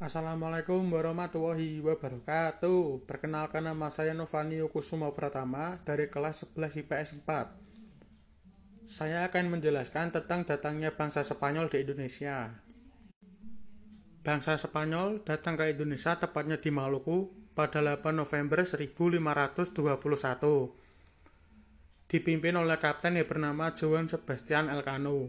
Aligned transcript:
Assalamualaikum 0.00 0.80
warahmatullahi 0.96 1.84
wabarakatuh. 1.84 3.04
Perkenalkan 3.04 3.68
nama 3.68 3.92
saya 3.92 4.16
Novani 4.16 4.56
Kusuma 4.72 5.12
Pratama 5.12 5.76
dari 5.84 6.08
kelas 6.08 6.48
11 6.56 6.88
IPS 6.88 7.20
4. 7.28 8.88
Saya 8.88 9.28
akan 9.28 9.52
menjelaskan 9.52 10.08
tentang 10.08 10.48
datangnya 10.48 10.96
bangsa 10.96 11.20
Spanyol 11.20 11.68
di 11.68 11.84
Indonesia. 11.84 12.64
Bangsa 14.24 14.56
Spanyol 14.56 15.20
datang 15.20 15.60
ke 15.60 15.68
Indonesia 15.68 16.16
tepatnya 16.16 16.56
di 16.56 16.72
Maluku 16.72 17.52
pada 17.52 17.84
8 17.84 18.00
November 18.16 18.64
1521. 18.64 19.84
Dipimpin 22.08 22.56
oleh 22.56 22.80
kapten 22.80 23.20
yang 23.20 23.28
bernama 23.28 23.76
Juan 23.76 24.08
Sebastian 24.08 24.72
Elcano. 24.72 25.28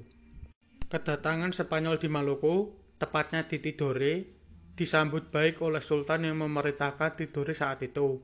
Kedatangan 0.88 1.52
Spanyol 1.52 2.00
di 2.00 2.08
Maluku, 2.08 2.72
tepatnya 2.96 3.44
di 3.44 3.60
Tidore, 3.60 4.40
disambut 4.82 5.30
baik 5.30 5.62
oleh 5.62 5.78
sultan 5.78 6.26
yang 6.26 6.42
memerintahkan 6.42 7.14
Tidore 7.14 7.54
saat 7.54 7.86
itu. 7.86 8.18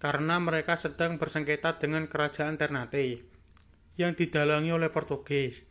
Karena 0.00 0.40
mereka 0.40 0.72
sedang 0.72 1.20
bersengketa 1.20 1.76
dengan 1.76 2.08
kerajaan 2.08 2.56
Ternate 2.56 3.20
yang 4.00 4.16
didalangi 4.16 4.72
oleh 4.72 4.88
Portugis. 4.88 5.68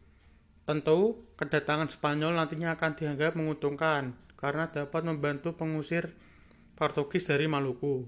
Tentu, 0.70 1.26
kedatangan 1.34 1.90
Spanyol 1.90 2.38
nantinya 2.38 2.78
akan 2.78 2.94
dianggap 2.94 3.34
menguntungkan 3.34 4.14
karena 4.38 4.70
dapat 4.70 5.02
membantu 5.09 5.58
pengusir 5.58 6.14
Portugis 6.78 7.26
dari 7.26 7.50
Maluku. 7.50 8.05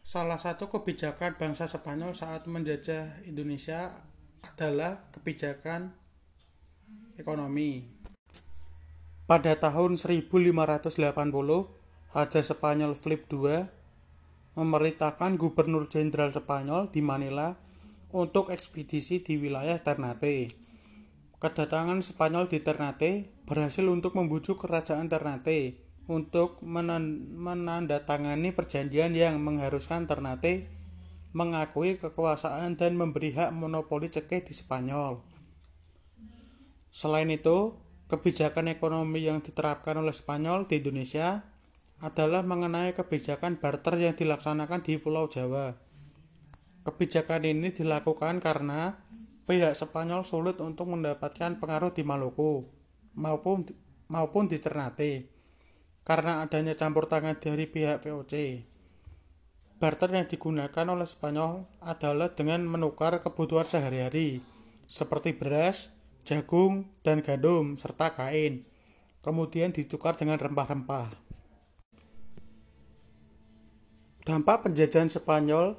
Salah 0.00 0.40
satu 0.40 0.72
kebijakan 0.72 1.36
bangsa 1.36 1.68
Spanyol 1.68 2.16
saat 2.16 2.48
menjajah 2.48 3.28
Indonesia 3.28 3.92
adalah 4.40 5.12
kebijakan 5.12 5.92
ekonomi. 7.20 8.01
Pada 9.22 9.54
tahun 9.54 9.94
1580, 9.94 10.50
Raja 12.12 12.40
Spanyol 12.42 12.92
Philip 12.98 13.22
II 13.30 13.70
memerintahkan 14.58 15.40
Gubernur 15.40 15.88
Jenderal 15.88 16.34
Spanyol 16.34 16.92
di 16.92 17.00
Manila 17.00 17.56
untuk 18.12 18.52
ekspedisi 18.52 19.24
di 19.24 19.40
wilayah 19.40 19.80
Ternate. 19.80 20.52
Kedatangan 21.40 22.02
Spanyol 22.04 22.50
di 22.50 22.60
Ternate 22.60 23.30
berhasil 23.48 23.86
untuk 23.88 24.18
membujuk 24.18 24.60
kerajaan 24.60 25.08
Ternate 25.08 25.80
untuk 26.10 26.60
menandatangani 26.60 28.50
perjanjian 28.52 29.14
yang 29.16 29.38
mengharuskan 29.40 30.04
Ternate 30.04 30.68
mengakui 31.32 31.96
kekuasaan 31.96 32.76
dan 32.76 32.98
memberi 32.98 33.32
hak 33.32 33.54
monopoli 33.56 34.12
cekeh 34.12 34.44
di 34.44 34.52
Spanyol. 34.52 35.24
Selain 36.92 37.32
itu, 37.32 37.80
Kebijakan 38.12 38.68
ekonomi 38.68 39.24
yang 39.24 39.40
diterapkan 39.40 39.96
oleh 39.96 40.12
Spanyol 40.12 40.68
di 40.68 40.84
Indonesia 40.84 41.48
adalah 42.04 42.44
mengenai 42.44 42.92
kebijakan 42.92 43.56
barter 43.56 43.96
yang 43.96 44.12
dilaksanakan 44.12 44.84
di 44.84 45.00
Pulau 45.00 45.32
Jawa. 45.32 45.72
Kebijakan 46.84 47.48
ini 47.48 47.72
dilakukan 47.72 48.44
karena 48.44 49.00
pihak 49.48 49.72
Spanyol 49.72 50.28
sulit 50.28 50.60
untuk 50.60 50.92
mendapatkan 50.92 51.56
pengaruh 51.56 51.96
di 51.96 52.04
Maluku 52.04 52.68
maupun 53.16 53.64
maupun 54.12 54.44
di 54.44 54.60
Ternate 54.60 55.32
karena 56.04 56.44
adanya 56.44 56.76
campur 56.76 57.08
tangan 57.08 57.40
dari 57.40 57.64
pihak 57.64 58.04
VOC. 58.04 58.34
Barter 59.80 60.12
yang 60.12 60.28
digunakan 60.28 60.84
oleh 60.84 61.08
Spanyol 61.08 61.64
adalah 61.80 62.28
dengan 62.36 62.60
menukar 62.68 63.24
kebutuhan 63.24 63.64
sehari-hari 63.64 64.44
seperti 64.84 65.32
beras, 65.32 66.01
jagung, 66.22 66.90
dan 67.02 67.20
gandum, 67.20 67.74
serta 67.78 68.14
kain. 68.14 68.66
Kemudian 69.22 69.70
ditukar 69.70 70.18
dengan 70.18 70.38
rempah-rempah. 70.38 71.14
Dampak 74.22 74.66
penjajahan 74.66 75.10
Spanyol 75.10 75.74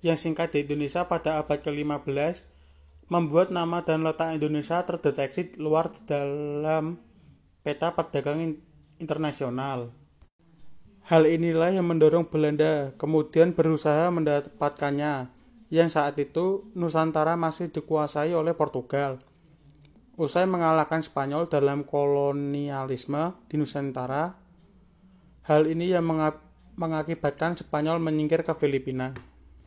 yang 0.00 0.16
singkat 0.16 0.56
di 0.56 0.64
Indonesia 0.64 1.04
pada 1.04 1.36
abad 1.40 1.60
ke-15 1.60 2.48
membuat 3.08 3.48
nama 3.52 3.84
dan 3.84 4.04
letak 4.04 4.36
Indonesia 4.36 4.84
terdeteksi 4.84 5.56
luar 5.60 5.92
dalam 6.04 7.00
peta 7.64 7.92
perdagangan 7.92 8.56
internasional. 9.00 9.92
Hal 11.08 11.24
inilah 11.24 11.72
yang 11.72 11.88
mendorong 11.88 12.28
Belanda 12.28 12.92
kemudian 13.00 13.56
berusaha 13.56 14.12
mendapatkannya 14.12 15.32
yang 15.68 15.92
saat 15.92 16.16
itu 16.16 16.68
Nusantara 16.72 17.36
masih 17.36 17.68
dikuasai 17.68 18.32
oleh 18.32 18.56
Portugal. 18.56 19.20
Usai 20.18 20.48
mengalahkan 20.50 21.04
Spanyol 21.04 21.46
dalam 21.46 21.86
kolonialisme 21.86 23.38
di 23.46 23.54
Nusantara, 23.54 24.34
hal 25.46 25.62
ini 25.70 25.94
yang 25.94 26.08
mengakibatkan 26.74 27.54
Spanyol 27.54 28.02
menyingkir 28.02 28.42
ke 28.42 28.50
Filipina. 28.56 29.14